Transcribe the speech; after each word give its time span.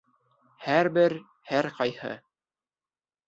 Һәр 0.67 0.89
бер, 0.95 1.15
һәр 1.51 1.69
ҡайһы 1.81 2.13